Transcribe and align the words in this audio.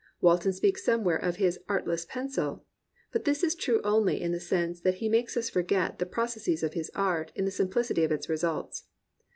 Walton 0.19 0.51
speaks 0.51 0.83
somewhere 0.83 1.17
of 1.19 1.35
his 1.35 1.59
"artless 1.69 2.05
pencil"; 2.05 2.65
but 3.11 3.23
this 3.25 3.43
is 3.43 3.53
true 3.53 3.79
only 3.83 4.19
in 4.19 4.31
the 4.31 4.39
sense 4.39 4.81
that 4.81 4.95
he 4.95 5.07
makes 5.07 5.37
us 5.37 5.47
forget 5.47 5.99
the 5.99 6.07
proc 6.07 6.29
esses 6.37 6.63
of 6.63 6.73
his 6.73 6.89
art 6.95 7.31
in 7.35 7.45
the 7.45 7.51
simplicity 7.51 8.03
of 8.03 8.11
its 8.11 8.27
results. 8.27 8.85